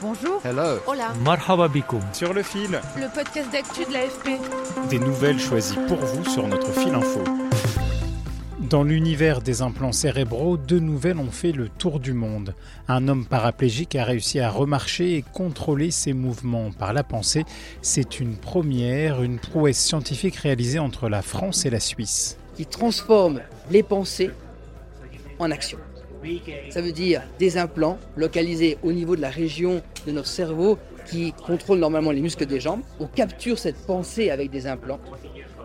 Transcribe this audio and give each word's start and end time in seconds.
Bonjour. 0.00 0.40
Hello. 0.44 0.78
Hola. 0.86 1.12
Marhaba 1.24 1.68
Sur 2.12 2.32
le 2.32 2.44
fil. 2.44 2.80
Le 2.96 3.12
podcast 3.12 3.50
d'actu 3.50 3.84
de 3.84 3.92
l'AFP. 3.92 4.40
Des 4.90 5.00
nouvelles 5.00 5.40
choisies 5.40 5.78
pour 5.88 5.96
vous 5.96 6.24
sur 6.24 6.46
notre 6.46 6.70
fil 6.72 6.94
info. 6.94 7.24
Dans 8.60 8.84
l'univers 8.84 9.40
des 9.40 9.60
implants 9.60 9.90
cérébraux, 9.90 10.56
deux 10.56 10.78
nouvelles 10.78 11.18
ont 11.18 11.32
fait 11.32 11.50
le 11.50 11.68
tour 11.68 11.98
du 11.98 12.12
monde. 12.12 12.54
Un 12.86 13.08
homme 13.08 13.26
paraplégique 13.26 13.96
a 13.96 14.04
réussi 14.04 14.38
à 14.38 14.50
remarcher 14.50 15.16
et 15.16 15.22
contrôler 15.32 15.90
ses 15.90 16.12
mouvements 16.12 16.70
par 16.70 16.92
la 16.92 17.02
pensée. 17.02 17.44
C'est 17.82 18.20
une 18.20 18.36
première, 18.36 19.22
une 19.24 19.40
prouesse 19.40 19.78
scientifique 19.78 20.36
réalisée 20.36 20.78
entre 20.78 21.08
la 21.08 21.22
France 21.22 21.66
et 21.66 21.70
la 21.70 21.80
Suisse. 21.80 22.38
Qui 22.56 22.66
transforme 22.66 23.40
les 23.68 23.82
pensées 23.82 24.30
en 25.40 25.50
action. 25.50 25.78
Ça 26.70 26.80
veut 26.80 26.92
dire 26.92 27.22
des 27.38 27.56
implants 27.58 27.98
localisés 28.16 28.78
au 28.82 28.92
niveau 28.92 29.16
de 29.16 29.20
la 29.20 29.30
région 29.30 29.82
de 30.06 30.12
notre 30.12 30.28
cerveau 30.28 30.78
qui 31.06 31.32
contrôle 31.32 31.78
normalement 31.78 32.10
les 32.10 32.20
muscles 32.20 32.46
des 32.46 32.60
jambes. 32.60 32.82
On 33.00 33.06
capture 33.06 33.58
cette 33.58 33.78
pensée 33.86 34.30
avec 34.30 34.50
des 34.50 34.66
implants 34.66 35.00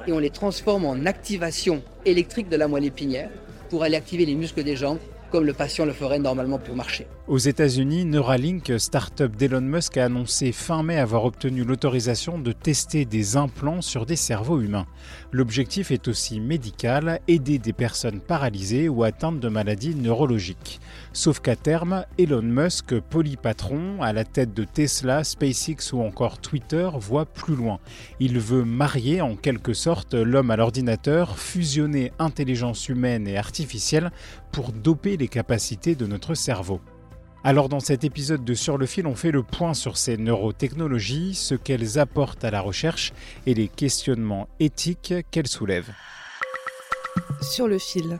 et 0.07 0.11
on 0.11 0.19
les 0.19 0.29
transforme 0.29 0.85
en 0.85 1.05
activation 1.05 1.81
électrique 2.05 2.49
de 2.49 2.55
la 2.55 2.67
moelle 2.67 2.85
épinière 2.85 3.29
pour 3.69 3.83
aller 3.83 3.95
activer 3.95 4.25
les 4.25 4.35
muscles 4.35 4.63
des 4.63 4.75
jambes 4.75 4.99
comme 5.31 5.45
le 5.45 5.53
patient 5.53 5.85
le 5.85 5.93
ferait 5.93 6.19
normalement 6.19 6.59
pour 6.59 6.75
marcher. 6.75 7.07
Aux 7.29 7.37
États-Unis, 7.37 8.03
Neuralink, 8.03 8.73
start-up 8.77 9.37
d'Elon 9.37 9.61
Musk, 9.61 9.95
a 9.95 10.05
annoncé 10.05 10.51
fin 10.51 10.83
mai 10.83 10.97
avoir 10.97 11.23
obtenu 11.23 11.63
l'autorisation 11.63 12.37
de 12.37 12.51
tester 12.51 13.05
des 13.05 13.37
implants 13.37 13.81
sur 13.81 14.05
des 14.05 14.17
cerveaux 14.17 14.59
humains. 14.59 14.87
L'objectif 15.31 15.91
est 15.91 16.09
aussi 16.09 16.41
médical, 16.41 17.21
aider 17.29 17.59
des 17.59 17.71
personnes 17.71 18.19
paralysées 18.19 18.89
ou 18.89 19.05
atteintes 19.05 19.39
de 19.39 19.47
maladies 19.47 19.95
neurologiques. 19.95 20.81
Sauf 21.13 21.39
qu'à 21.39 21.55
terme, 21.55 22.03
Elon 22.17 22.41
Musk, 22.41 22.99
polypatron, 22.99 24.01
à 24.01 24.11
la 24.11 24.25
tête 24.25 24.53
de 24.53 24.65
Tesla, 24.65 25.23
SpaceX 25.23 25.93
ou 25.93 26.01
encore 26.01 26.39
Twitter, 26.39 26.89
voit 26.99 27.25
plus 27.25 27.55
loin. 27.55 27.79
Il 28.19 28.37
veut 28.37 28.65
marier 28.65 29.21
en 29.21 29.37
quelque 29.37 29.73
sorte 29.73 30.13
l'homme 30.13 30.51
à 30.51 30.57
l'ordinateur, 30.57 31.37
fusionner 31.37 32.11
intelligence 32.19 32.89
humaine 32.89 33.29
et 33.29 33.37
artificielle 33.37 34.11
pour 34.51 34.73
doper 34.73 35.15
les 35.15 35.29
capacités 35.29 35.95
de 35.95 36.05
notre 36.05 36.33
cerveau. 36.33 36.81
Alors 37.45 37.67
dans 37.67 37.81
cet 37.81 38.05
épisode 38.05 38.45
de 38.45 38.53
Sur 38.53 38.77
le 38.77 38.85
fil, 38.85 39.05
on 39.05 39.15
fait 39.15 39.31
le 39.31 39.43
point 39.43 39.73
sur 39.73 39.97
ces 39.97 40.15
neurotechnologies, 40.15 41.33
ce 41.35 41.55
qu'elles 41.55 41.99
apportent 41.99 42.45
à 42.45 42.51
la 42.51 42.61
recherche 42.61 43.11
et 43.45 43.53
les 43.53 43.67
questionnements 43.67 44.47
éthiques 44.61 45.13
qu'elles 45.29 45.49
soulèvent. 45.49 45.91
Sur 47.41 47.67
le 47.67 47.79
fil. 47.79 48.19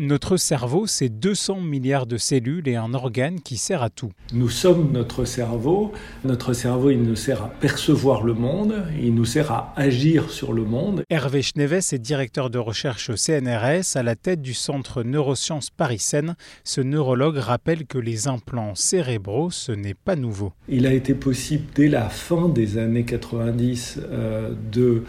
Notre 0.00 0.36
cerveau, 0.36 0.88
c'est 0.88 1.08
200 1.08 1.60
milliards 1.60 2.06
de 2.06 2.16
cellules 2.16 2.66
et 2.66 2.74
un 2.74 2.94
organe 2.94 3.40
qui 3.40 3.56
sert 3.56 3.80
à 3.80 3.90
tout. 3.90 4.10
Nous 4.32 4.48
sommes 4.48 4.90
notre 4.90 5.24
cerveau. 5.24 5.92
Notre 6.24 6.52
cerveau, 6.52 6.90
il 6.90 7.00
nous 7.04 7.14
sert 7.14 7.44
à 7.44 7.48
percevoir 7.48 8.24
le 8.24 8.34
monde, 8.34 8.74
il 9.00 9.14
nous 9.14 9.24
sert 9.24 9.52
à 9.52 9.72
agir 9.76 10.30
sur 10.30 10.52
le 10.52 10.64
monde. 10.64 11.04
Hervé 11.10 11.42
Schneves 11.42 11.92
est 11.92 11.98
directeur 12.00 12.50
de 12.50 12.58
recherche 12.58 13.08
au 13.08 13.16
CNRS 13.16 13.96
à 13.96 14.02
la 14.02 14.16
tête 14.16 14.42
du 14.42 14.52
centre 14.52 15.04
neurosciences 15.04 15.70
Paris-Seine. 15.70 16.34
Ce 16.64 16.80
neurologue 16.80 17.36
rappelle 17.36 17.86
que 17.86 17.98
les 17.98 18.26
implants 18.26 18.74
cérébraux, 18.74 19.52
ce 19.52 19.70
n'est 19.70 19.94
pas 19.94 20.16
nouveau. 20.16 20.52
Il 20.68 20.88
a 20.88 20.92
été 20.92 21.14
possible 21.14 21.66
dès 21.72 21.88
la 21.88 22.08
fin 22.08 22.48
des 22.48 22.78
années 22.78 23.04
90 23.04 24.00
euh, 24.10 24.54
de 24.72 25.04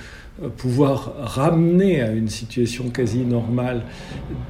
pouvoir 0.57 1.13
ramener 1.17 2.01
à 2.01 2.11
une 2.11 2.27
situation 2.27 2.89
quasi 2.89 3.19
normale 3.19 3.83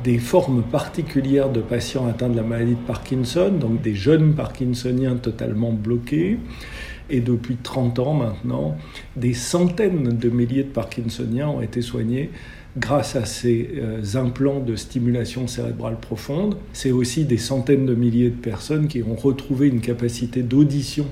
des 0.03 0.17
formes 0.17 0.63
particulières 0.63 1.51
de 1.51 1.61
patients 1.61 2.07
atteints 2.07 2.29
de 2.29 2.35
la 2.35 2.43
maladie 2.43 2.75
de 2.75 2.87
Parkinson, 2.87 3.51
donc 3.51 3.81
des 3.81 3.93
jeunes 3.93 4.33
parkinsoniens 4.33 5.15
totalement 5.15 5.71
bloqués. 5.71 6.39
Et 7.09 7.19
depuis 7.19 7.57
30 7.57 7.99
ans 7.99 8.13
maintenant, 8.15 8.77
des 9.15 9.33
centaines 9.33 10.17
de 10.17 10.29
milliers 10.29 10.63
de 10.63 10.69
parkinsoniens 10.69 11.49
ont 11.49 11.61
été 11.61 11.83
soignés 11.83 12.31
grâce 12.77 13.15
à 13.15 13.25
ces 13.25 13.69
euh, 13.77 14.01
implants 14.15 14.59
de 14.59 14.75
stimulation 14.75 15.47
cérébrale 15.47 15.99
profonde. 15.99 16.57
C'est 16.73 16.91
aussi 16.91 17.25
des 17.25 17.37
centaines 17.37 17.85
de 17.85 17.95
milliers 17.95 18.31
de 18.31 18.35
personnes 18.35 18.87
qui 18.87 19.03
ont 19.03 19.15
retrouvé 19.15 19.67
une 19.67 19.81
capacité 19.81 20.41
d'audition 20.41 21.05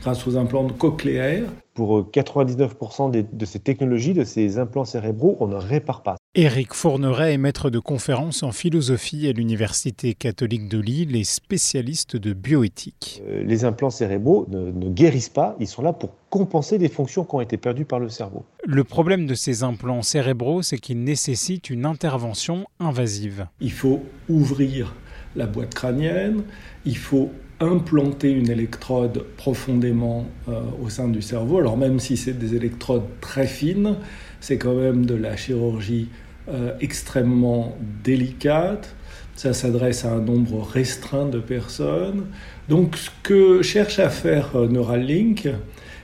grâce 0.00 0.26
aux 0.26 0.36
implants 0.36 0.66
cochléaires. 0.68 1.44
Pour 1.74 2.08
99% 2.10 3.16
euh, 3.16 3.22
de 3.32 3.44
ces 3.44 3.58
technologies, 3.58 4.14
de 4.14 4.24
ces 4.24 4.58
implants 4.58 4.84
cérébraux, 4.84 5.36
on 5.40 5.48
ne 5.48 5.56
répare 5.56 6.02
pas. 6.02 6.16
Éric 6.36 6.74
Fourneret 6.74 7.34
est 7.34 7.38
maître 7.38 7.70
de 7.70 7.78
conférences 7.78 8.42
en 8.42 8.50
philosophie 8.50 9.28
à 9.28 9.32
l'Université 9.32 10.14
catholique 10.14 10.68
de 10.68 10.78
Lille 10.78 11.14
et 11.14 11.22
spécialiste 11.22 12.16
de 12.16 12.32
bioéthique. 12.32 13.22
Euh, 13.26 13.44
les 13.44 13.64
implants 13.64 13.90
cérébraux 13.90 14.46
ne, 14.48 14.72
ne, 14.72 14.88
guérissent 14.88 15.28
pas, 15.28 15.56
ils 15.60 15.68
sont 15.68 15.82
là 15.82 15.92
pour 15.92 16.10
compenser 16.30 16.78
des 16.78 16.88
fonctions 16.88 17.24
qui 17.24 17.34
ont 17.36 17.40
été 17.40 17.56
perdues 17.56 17.84
par 17.84 18.00
le 18.00 18.08
cerveau. 18.08 18.44
Le 18.64 18.82
problème 18.82 19.26
de 19.26 19.34
ces 19.34 19.62
implants 19.62 20.02
cérébraux, 20.02 20.62
c'est 20.62 20.78
qu'ils 20.78 21.02
nécessitent 21.02 21.70
une 21.70 21.86
intervention 21.86 22.66
invasive. 22.80 23.46
Il 23.60 23.72
faut 23.72 24.02
ouvrir 24.28 24.94
la 25.36 25.46
boîte 25.46 25.74
crânienne, 25.74 26.42
il 26.84 26.96
faut 26.96 27.30
implanter 27.60 28.30
une 28.30 28.50
électrode 28.50 29.24
profondément 29.36 30.26
euh, 30.48 30.60
au 30.82 30.88
sein 30.88 31.08
du 31.08 31.22
cerveau. 31.22 31.58
Alors 31.58 31.76
même 31.76 32.00
si 32.00 32.16
c'est 32.16 32.32
des 32.32 32.54
électrodes 32.54 33.06
très 33.20 33.46
fines, 33.46 33.96
c'est 34.40 34.58
quand 34.58 34.74
même 34.74 35.06
de 35.06 35.14
la 35.14 35.36
chirurgie 35.36 36.08
euh, 36.48 36.72
extrêmement 36.80 37.76
délicate. 38.02 38.94
Ça 39.36 39.52
s'adresse 39.52 40.04
à 40.04 40.12
un 40.12 40.20
nombre 40.20 40.62
restreint 40.62 41.26
de 41.26 41.40
personnes. 41.40 42.26
Donc 42.68 42.96
ce 42.96 43.10
que 43.22 43.62
cherche 43.62 43.98
à 43.98 44.10
faire 44.10 44.56
euh, 44.56 44.68
Neuralink, 44.68 45.48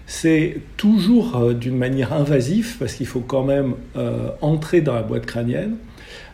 c'est 0.06 0.60
toujours 0.76 1.54
d'une 1.54 1.76
manière 1.76 2.12
invasive, 2.12 2.76
parce 2.80 2.94
qu'il 2.94 3.06
faut 3.06 3.20
quand 3.20 3.44
même 3.44 3.74
entrer 4.40 4.80
dans 4.80 4.94
la 4.94 5.04
boîte 5.04 5.24
crânienne, 5.24 5.76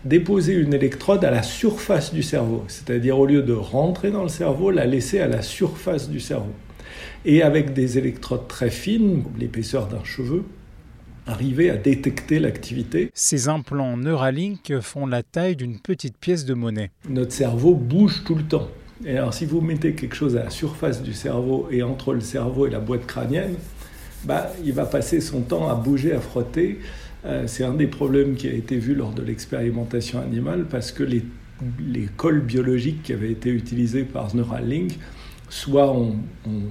déposer 0.06 0.54
une 0.54 0.72
électrode 0.72 1.24
à 1.24 1.30
la 1.30 1.42
surface 1.42 2.12
du 2.12 2.22
cerveau, 2.22 2.64
c'est-à-dire 2.68 3.18
au 3.18 3.26
lieu 3.26 3.42
de 3.42 3.52
rentrer 3.52 4.10
dans 4.10 4.22
le 4.22 4.28
cerveau, 4.28 4.70
la 4.70 4.86
laisser 4.86 5.20
à 5.20 5.28
la 5.28 5.42
surface 5.42 6.08
du 6.08 6.20
cerveau. 6.20 6.52
Et 7.24 7.42
avec 7.42 7.72
des 7.72 7.98
électrodes 7.98 8.46
très 8.46 8.70
fines, 8.70 9.24
l'épaisseur 9.38 9.88
d'un 9.88 10.04
cheveu, 10.04 10.44
arriver 11.26 11.70
à 11.70 11.76
détecter 11.76 12.38
l'activité. 12.38 13.10
Ces 13.14 13.48
implants 13.48 13.96
Neuralink 13.96 14.80
font 14.80 15.06
la 15.06 15.24
taille 15.24 15.56
d'une 15.56 15.80
petite 15.80 16.16
pièce 16.16 16.44
de 16.44 16.54
monnaie. 16.54 16.92
Notre 17.08 17.32
cerveau 17.32 17.74
bouge 17.74 18.22
tout 18.24 18.36
le 18.36 18.44
temps. 18.44 18.68
Et 19.04 19.16
alors 19.16 19.34
si 19.34 19.44
vous 19.44 19.60
mettez 19.60 19.94
quelque 19.94 20.14
chose 20.14 20.36
à 20.36 20.44
la 20.44 20.50
surface 20.50 21.02
du 21.02 21.12
cerveau 21.12 21.68
et 21.70 21.82
entre 21.82 22.14
le 22.14 22.20
cerveau 22.20 22.66
et 22.66 22.70
la 22.70 22.78
boîte 22.78 23.06
crânienne, 23.06 23.56
bah, 24.26 24.50
il 24.64 24.72
va 24.72 24.84
passer 24.84 25.20
son 25.20 25.40
temps 25.40 25.68
à 25.68 25.74
bouger, 25.74 26.12
à 26.12 26.20
frotter. 26.20 26.80
Euh, 27.24 27.44
c'est 27.46 27.64
un 27.64 27.74
des 27.74 27.86
problèmes 27.86 28.34
qui 28.34 28.48
a 28.48 28.52
été 28.52 28.76
vu 28.76 28.94
lors 28.94 29.12
de 29.12 29.22
l'expérimentation 29.22 30.20
animale 30.20 30.66
parce 30.68 30.92
que 30.92 31.02
les, 31.02 31.24
les, 31.80 32.08
cols 32.16 32.40
biologiques 32.40 33.02
qui 33.04 33.12
avaient 33.12 33.30
été 33.30 33.50
utilisés 33.50 34.04
par 34.04 34.34
Neuralink 34.34 34.98
soit 35.48 35.90
ont, 35.90 36.16
ont 36.46 36.62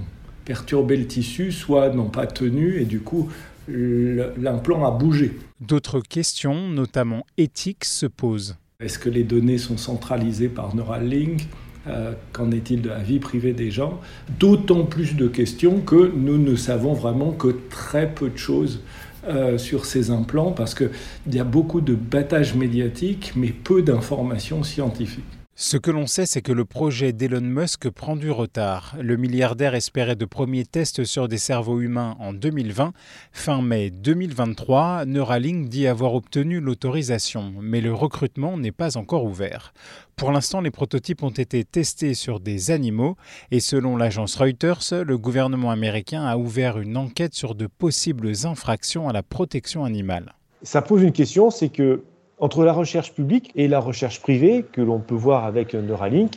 perturbé 0.44 0.96
le 0.96 1.06
tissu, 1.06 1.50
soit 1.50 1.90
n'ont 1.90 2.08
pas 2.08 2.26
tenu 2.26 2.78
et 2.80 2.84
du 2.84 3.00
coup 3.00 3.28
l'implant 3.68 4.86
a 4.86 4.90
bougé. 4.90 5.36
D'autres 5.60 6.00
questions, 6.00 6.68
notamment 6.68 7.26
éthiques, 7.36 7.84
se 7.84 8.06
posent. 8.06 8.56
Est-ce 8.78 8.98
que 8.98 9.08
les 9.08 9.24
données 9.24 9.58
sont 9.58 9.76
centralisées 9.76 10.48
par 10.48 10.74
Neuralink? 10.74 11.48
Euh, 11.88 12.12
Qu'en 12.32 12.50
est-il 12.50 12.82
de 12.82 12.88
la 12.88 12.98
vie 12.98 13.18
privée 13.18 13.52
des 13.52 13.70
gens? 13.70 14.00
D'autant 14.38 14.84
plus 14.84 15.16
de 15.16 15.28
questions 15.28 15.80
que 15.80 16.12
nous 16.14 16.38
ne 16.38 16.56
savons 16.56 16.92
vraiment 16.94 17.32
que 17.32 17.56
très 17.70 18.08
peu 18.08 18.30
de 18.30 18.38
choses 18.38 18.80
euh, 19.28 19.58
sur 19.58 19.86
ces 19.86 20.10
implants 20.10 20.52
parce 20.52 20.74
qu'il 20.74 20.90
y 21.32 21.38
a 21.38 21.44
beaucoup 21.44 21.80
de 21.80 21.94
battage 21.94 22.54
médiatique 22.54 23.32
mais 23.36 23.48
peu 23.48 23.82
d'informations 23.82 24.62
scientifiques. 24.62 25.35
Ce 25.58 25.78
que 25.78 25.90
l'on 25.90 26.06
sait, 26.06 26.26
c'est 26.26 26.42
que 26.42 26.52
le 26.52 26.66
projet 26.66 27.14
d'Elon 27.14 27.40
Musk 27.40 27.88
prend 27.88 28.14
du 28.14 28.30
retard. 28.30 28.94
Le 29.00 29.16
milliardaire 29.16 29.74
espérait 29.74 30.14
de 30.14 30.26
premiers 30.26 30.66
tests 30.66 31.04
sur 31.04 31.28
des 31.28 31.38
cerveaux 31.38 31.80
humains 31.80 32.14
en 32.20 32.34
2020. 32.34 32.92
Fin 33.32 33.62
mai 33.62 33.88
2023, 33.88 35.06
Neuralink 35.06 35.70
dit 35.70 35.86
avoir 35.86 36.12
obtenu 36.12 36.60
l'autorisation, 36.60 37.54
mais 37.58 37.80
le 37.80 37.94
recrutement 37.94 38.58
n'est 38.58 38.70
pas 38.70 38.98
encore 38.98 39.24
ouvert. 39.24 39.72
Pour 40.14 40.30
l'instant, 40.30 40.60
les 40.60 40.70
prototypes 40.70 41.22
ont 41.22 41.30
été 41.30 41.64
testés 41.64 42.12
sur 42.12 42.38
des 42.38 42.70
animaux 42.70 43.16
et 43.50 43.60
selon 43.60 43.96
l'agence 43.96 44.36
Reuters, 44.36 44.82
le 45.06 45.16
gouvernement 45.16 45.70
américain 45.70 46.26
a 46.26 46.36
ouvert 46.36 46.78
une 46.78 46.98
enquête 46.98 47.32
sur 47.32 47.54
de 47.54 47.66
possibles 47.66 48.32
infractions 48.44 49.08
à 49.08 49.14
la 49.14 49.22
protection 49.22 49.86
animale. 49.86 50.34
Ça 50.62 50.82
pose 50.82 51.02
une 51.02 51.12
question, 51.12 51.50
c'est 51.50 51.70
que 51.70 52.02
entre 52.38 52.64
la 52.64 52.72
recherche 52.72 53.12
publique 53.12 53.52
et 53.54 53.68
la 53.68 53.80
recherche 53.80 54.20
privée, 54.20 54.64
que 54.70 54.80
l'on 54.80 55.00
peut 55.00 55.14
voir 55.14 55.44
avec 55.44 55.74
Neuralink, 55.74 56.34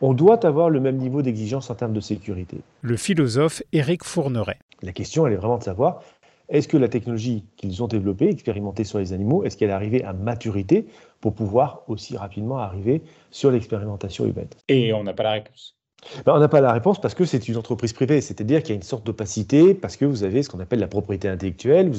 on 0.00 0.14
doit 0.14 0.46
avoir 0.46 0.70
le 0.70 0.80
même 0.80 0.96
niveau 0.96 1.22
d'exigence 1.22 1.70
en 1.70 1.74
termes 1.74 1.92
de 1.92 2.00
sécurité. 2.00 2.58
Le 2.82 2.96
philosophe 2.96 3.62
Éric 3.72 4.04
Fourneret. 4.04 4.58
La 4.82 4.92
question, 4.92 5.26
elle 5.26 5.34
est 5.34 5.36
vraiment 5.36 5.58
de 5.58 5.64
savoir, 5.64 6.02
est-ce 6.48 6.68
que 6.68 6.76
la 6.76 6.88
technologie 6.88 7.44
qu'ils 7.56 7.82
ont 7.82 7.86
développée, 7.86 8.28
expérimentée 8.28 8.84
sur 8.84 8.98
les 8.98 9.12
animaux, 9.12 9.44
est-ce 9.44 9.56
qu'elle 9.56 9.70
est 9.70 9.74
arrivée 9.74 10.02
à 10.04 10.12
maturité 10.12 10.86
pour 11.20 11.34
pouvoir 11.34 11.82
aussi 11.86 12.16
rapidement 12.16 12.58
arriver 12.58 13.02
sur 13.30 13.50
l'expérimentation 13.50 14.24
humaine? 14.24 14.48
Et 14.68 14.92
on 14.92 15.04
n'a 15.04 15.12
pas 15.12 15.22
la 15.22 15.32
réponse. 15.32 15.79
Ben, 16.24 16.32
on 16.34 16.38
n'a 16.38 16.48
pas 16.48 16.60
la 16.60 16.72
réponse 16.72 17.00
parce 17.00 17.14
que 17.14 17.24
c'est 17.24 17.48
une 17.48 17.56
entreprise 17.56 17.92
privée, 17.92 18.20
c'est-à-dire 18.20 18.62
qu'il 18.62 18.70
y 18.70 18.72
a 18.72 18.76
une 18.76 18.82
sorte 18.82 19.04
d'opacité, 19.04 19.74
parce 19.74 19.96
que 19.96 20.04
vous 20.04 20.24
avez 20.24 20.42
ce 20.42 20.48
qu'on 20.48 20.60
appelle 20.60 20.78
la 20.78 20.88
propriété 20.88 21.28
intellectuelle, 21.28 21.92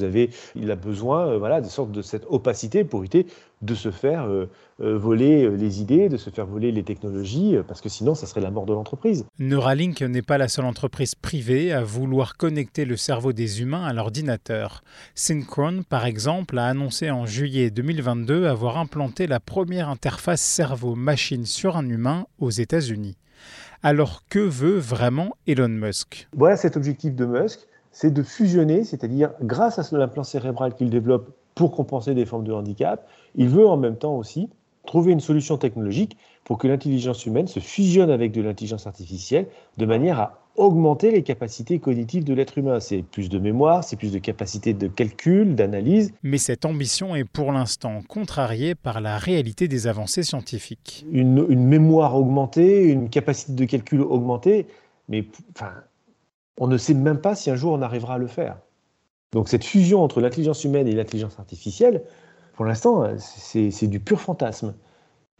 il 0.55 0.71
a 0.71 0.75
besoin 0.75 1.27
euh, 1.27 1.61
de 1.61 1.67
sorte 1.67 1.91
de 1.91 2.01
cette 2.01 2.25
opacité 2.29 2.83
pour 2.83 3.01
éviter 3.01 3.27
de 3.61 3.75
se 3.75 3.91
faire 3.91 4.25
euh, 4.25 4.49
voler 4.81 5.49
les 5.49 5.81
idées, 5.81 6.09
de 6.09 6.17
se 6.17 6.29
faire 6.29 6.45
voler 6.45 6.71
les 6.71 6.83
technologies, 6.83 7.55
parce 7.67 7.81
que 7.81 7.89
sinon, 7.89 8.15
ça 8.15 8.25
serait 8.25 8.41
la 8.41 8.51
mort 8.51 8.65
de 8.65 8.73
l'entreprise. 8.73 9.25
Neuralink 9.39 10.01
n'est 10.01 10.21
pas 10.21 10.37
la 10.37 10.47
seule 10.47 10.65
entreprise 10.65 11.15
privée 11.15 11.71
à 11.71 11.83
vouloir 11.83 12.35
connecter 12.37 12.85
le 12.85 12.97
cerveau 12.97 13.33
des 13.33 13.61
humains 13.61 13.83
à 13.83 13.93
l'ordinateur. 13.93 14.83
Synchron, 15.15 15.83
par 15.87 16.05
exemple, 16.05 16.57
a 16.57 16.65
annoncé 16.65 17.11
en 17.11 17.25
juillet 17.25 17.69
2022 17.69 18.47
avoir 18.47 18.77
implanté 18.77 19.27
la 19.27 19.39
première 19.39 19.89
interface 19.89 20.41
cerveau-machine 20.41 21.45
sur 21.45 21.77
un 21.77 21.87
humain 21.87 22.25
aux 22.39 22.49
États-Unis. 22.49 23.17
Alors 23.83 24.23
que 24.29 24.39
veut 24.39 24.77
vraiment 24.77 25.35
Elon 25.47 25.67
Musk? 25.69 26.27
Voilà 26.35 26.57
cet 26.57 26.77
objectif 26.77 27.15
de 27.15 27.25
Musk, 27.25 27.59
c'est 27.91 28.11
de 28.11 28.23
fusionner, 28.23 28.83
c'est-à-dire 28.83 29.31
grâce 29.41 29.79
à 29.79 29.97
l'implant 29.97 30.23
cérébral 30.23 30.75
qu'il 30.75 30.89
développe 30.89 31.35
pour 31.55 31.71
compenser 31.71 32.13
des 32.13 32.25
formes 32.25 32.45
de 32.45 32.53
handicap, 32.53 33.07
il 33.35 33.49
veut 33.49 33.67
en 33.67 33.77
même 33.77 33.97
temps 33.97 34.15
aussi 34.15 34.49
trouver 34.85 35.11
une 35.11 35.19
solution 35.19 35.57
technologique 35.57 36.17
pour 36.43 36.57
que 36.57 36.67
l'intelligence 36.67 37.25
humaine 37.25 37.47
se 37.47 37.59
fusionne 37.59 38.09
avec 38.09 38.31
de 38.31 38.41
l'intelligence 38.41 38.87
artificielle 38.87 39.47
de 39.77 39.85
manière 39.85 40.19
à 40.19 40.41
augmenter 40.55 41.11
les 41.11 41.23
capacités 41.23 41.79
cognitives 41.79 42.23
de 42.23 42.33
l'être 42.33 42.57
humain. 42.57 42.79
C'est 42.79 43.03
plus 43.03 43.29
de 43.29 43.39
mémoire, 43.39 43.83
c'est 43.83 43.95
plus 43.95 44.11
de 44.11 44.19
capacité 44.19 44.73
de 44.73 44.87
calcul, 44.87 45.55
d'analyse. 45.55 46.13
Mais 46.23 46.37
cette 46.37 46.65
ambition 46.65 47.15
est 47.15 47.23
pour 47.23 47.51
l'instant 47.51 48.01
contrariée 48.07 48.75
par 48.75 49.01
la 49.01 49.17
réalité 49.17 49.67
des 49.67 49.87
avancées 49.87 50.23
scientifiques. 50.23 51.05
Une, 51.11 51.45
mémoire 51.55 52.15
augmentée, 52.15 52.83
une 52.83 53.09
capacité 53.09 53.53
de 53.53 53.65
calcul 53.65 54.01
augmentée, 54.01 54.67
mais 55.07 55.25
enfin, 55.55 55.71
on 56.59 56.67
ne 56.67 56.77
sait 56.77 56.93
même 56.93 57.21
pas 57.21 57.35
si 57.35 57.49
un 57.49 57.55
jour 57.55 57.73
on 57.73 57.81
arrivera 57.81 58.15
à 58.15 58.17
le 58.17 58.27
faire. 58.27 58.57
Donc 59.31 59.47
cette 59.47 59.63
fusion 59.63 60.03
entre 60.03 60.19
l'intelligence 60.19 60.63
humaine 60.65 60.87
et 60.87 60.91
l'intelligence 60.91 61.39
artificielle, 61.39 62.03
pour 62.53 62.65
l'instant, 62.65 63.05
c'est 63.17 63.87
du 63.87 63.99
pur 63.99 64.19
fantasme. 64.19 64.73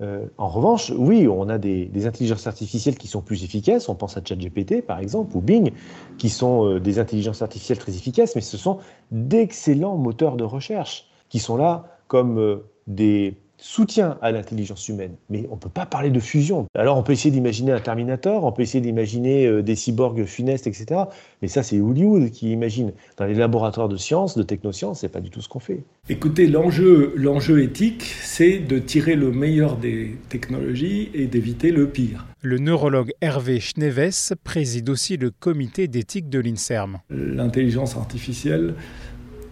Euh, 0.02 0.26
en 0.38 0.48
revanche, 0.48 0.92
oui, 0.96 1.28
on 1.28 1.48
a 1.48 1.58
des, 1.58 2.06
intelligences 2.08 2.48
artificielles 2.48 2.98
qui 2.98 3.08
sont 3.08 3.22
plus 3.22 3.44
efficaces. 3.44 3.88
On 3.88 3.96
pense 3.96 4.18
à 4.18 4.22
ChatGPT, 4.24 4.82
par 4.82 5.00
exemple, 5.00 5.36
ou 5.38 5.42
Bing, 5.42 5.72
qui 6.18 6.30
sont 6.30 6.66
euh, 6.66 6.80
des 6.80 6.98
intelligences 6.98 7.42
artificielles 7.42 7.78
très 7.78 7.96
efficaces, 7.96 8.36
mais 8.36 8.42
ce 8.42 8.58
sont 8.58 8.80
d'excellents 9.12 9.98
moteurs 9.98 10.38
de 10.38 10.44
recherche 10.44 11.08
qui 11.30 11.40
sont 11.40 11.56
là 11.56 11.86
comme 12.08 12.40
euh, 12.40 12.66
des 12.88 13.38
soutien 13.62 14.18
à 14.22 14.32
l'intelligence 14.32 14.90
humaine. 14.90 15.16
Mais 15.30 15.46
on 15.50 15.56
ne 15.56 15.60
peut 15.60 15.70
pas 15.70 15.86
parler 15.86 16.10
de 16.10 16.20
fusion. 16.20 16.66
Alors 16.76 16.98
on 16.98 17.04
peut 17.04 17.14
essayer 17.14 17.32
d'imaginer 17.32 17.72
un 17.72 17.80
Terminator, 17.80 18.44
on 18.44 18.52
peut 18.52 18.64
essayer 18.64 18.82
d'imaginer 18.82 19.46
euh, 19.46 19.62
des 19.62 19.76
cyborgs 19.76 20.26
funestes, 20.26 20.68
etc. 20.68 21.02
Mais 21.42 21.48
ça, 21.48 21.64
c'est 21.64 21.80
Hollywood 21.80 22.32
qui 22.32 22.52
imagine. 22.52 22.92
Dans 23.18 23.26
les 23.26 23.36
laboratoires 23.36 23.88
de 23.88 23.98
sciences, 23.98 24.36
de 24.36 24.44
technosciences, 24.44 25.02
c'est 25.02 25.10
pas 25.10 25.22
du 25.22 25.30
tout 25.30 25.42
ce 25.42 25.48
qu'on 25.48 25.60
fait. 25.60 25.84
Écoutez, 26.10 26.48
l'enjeu, 26.48 27.14
l'enjeu 27.16 27.62
éthique, 27.62 28.04
c'est 28.04 28.58
de 28.58 28.80
tirer 28.80 29.16
le 29.16 29.32
meilleur 29.32 29.78
des 29.78 30.18
technologies 30.30 31.10
et 31.14 31.28
d'éviter 31.28 31.72
le 31.72 31.88
pire. 31.88 32.26
Le 32.42 32.58
neurologue 32.58 33.12
Hervé 33.22 33.60
Schneves 33.60 34.34
préside 34.44 34.90
aussi 34.90 35.18
le 35.18 35.30
comité 35.30 35.88
d'éthique 35.88 36.28
de 36.30 36.40
l'INSERM. 36.40 36.98
L'intelligence 37.12 37.96
artificielle 37.96 38.74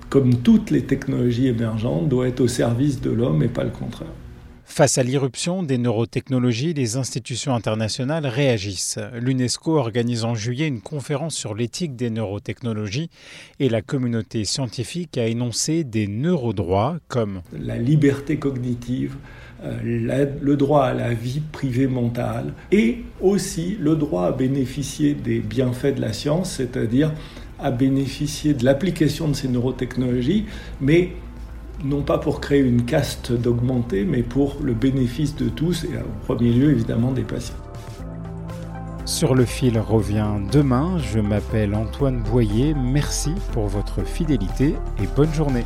comme 0.10 0.36
toutes 0.36 0.72
les 0.72 0.84
technologies 0.84 1.48
émergentes, 1.48 2.10
doit 2.10 2.28
être 2.28 2.42
au 2.42 2.48
service 2.48 3.02
de 3.02 3.12
l'homme 3.12 3.44
et 3.44 3.48
pas 3.48 3.64
le 3.64 3.70
contraire. 3.70 4.10
Face 4.72 5.00
à 5.00 5.04
l'irruption 5.04 5.64
des 5.64 5.80
neurotechnologies, 5.80 6.76
les 6.76 6.96
institutions 6.96 7.56
internationales 7.56 8.28
réagissent. 8.28 9.00
L'UNESCO 9.20 9.76
organise 9.76 10.24
en 10.24 10.36
juillet 10.36 10.68
une 10.68 10.80
conférence 10.80 11.36
sur 11.36 11.56
l'éthique 11.56 11.96
des 11.96 12.12
neurotechnologies 12.12 13.10
et 13.60 13.68
la 13.68 13.82
communauté 13.82 14.46
scientifique 14.46 15.18
a 15.18 15.26
énoncé 15.26 15.84
des 15.84 16.08
neurodroits 16.08 16.98
comme 17.08 17.42
la 17.52 17.78
liberté 17.78 18.38
cognitive, 18.38 19.18
euh, 19.64 20.30
le 20.40 20.56
droit 20.56 20.84
à 20.84 20.94
la 20.94 21.14
vie 21.16 21.42
privée 21.52 21.88
mentale 21.88 22.54
et 22.72 23.00
aussi 23.22 23.76
le 23.82 23.96
droit 23.96 24.28
à 24.28 24.32
bénéficier 24.32 25.16
des 25.16 25.40
bienfaits 25.40 25.96
de 25.96 26.02
la 26.02 26.14
science, 26.14 26.54
c'est-à-dire 26.54 27.12
à 27.62 27.72
bénéficier 27.72 28.54
de 28.54 28.66
l'application 28.66 29.28
de 29.28 29.34
ces 29.34 29.48
neurotechnologies, 29.48 30.46
mais 30.82 31.14
non 31.84 32.02
pas 32.02 32.18
pour 32.18 32.42
créer 32.42 32.62
une 32.62 32.86
caste 32.86 33.32
d'augmenter, 33.32 34.04
mais 34.04 34.24
pour 34.24 34.58
le 34.62 34.74
bénéfice 34.74 35.36
de 35.36 35.50
tous 35.50 35.86
et 35.86 35.98
au 35.98 36.26
premier 36.26 36.52
lieu 36.52 36.72
évidemment 36.72 37.12
des 37.12 37.24
patients. 37.24 37.56
Sur 39.06 39.34
le 39.34 39.46
fil 39.46 39.80
revient 39.80 40.36
demain. 40.52 41.00
Je 41.00 41.20
m'appelle 41.20 41.74
Antoine 41.74 42.22
Boyer. 42.22 42.76
Merci 42.76 43.32
pour 43.54 43.66
votre 43.68 44.04
fidélité 44.04 44.76
et 45.02 45.08
bonne 45.16 45.34
journée. 45.34 45.66